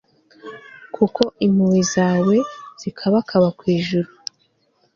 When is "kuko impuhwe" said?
0.95-1.81